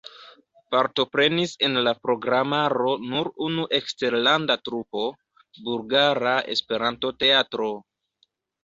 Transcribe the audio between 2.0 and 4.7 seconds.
programaro nur unu eksterlanda